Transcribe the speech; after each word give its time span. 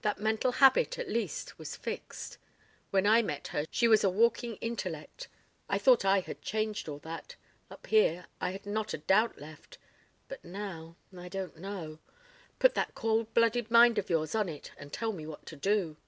That 0.00 0.18
mental 0.18 0.52
habit, 0.52 0.98
at 0.98 1.10
least, 1.10 1.58
was 1.58 1.76
fixed. 1.76 2.38
When 2.90 3.06
I 3.06 3.20
met 3.20 3.48
her 3.48 3.66
she 3.70 3.86
was 3.86 4.02
a 4.02 4.08
walking 4.08 4.56
intellect.... 4.62 5.28
I 5.68 5.76
thought 5.76 6.02
I 6.02 6.20
had 6.20 6.40
changed 6.40 6.88
all 6.88 6.98
that... 7.00 7.36
up 7.70 7.86
here 7.88 8.24
I 8.40 8.52
had 8.52 8.64
not 8.64 8.94
a 8.94 8.96
doubt 8.96 9.38
left... 9.38 9.76
but 10.28 10.42
now... 10.42 10.96
I 11.14 11.28
don't 11.28 11.58
know.... 11.58 11.98
Put 12.58 12.72
that 12.74 12.94
cold 12.94 13.34
blooded 13.34 13.70
mind 13.70 13.98
of 13.98 14.08
yours 14.08 14.34
on 14.34 14.48
it 14.48 14.72
and 14.78 14.94
tell 14.94 15.12
me 15.12 15.26
what 15.26 15.44
to 15.44 15.56
do." 15.56 15.98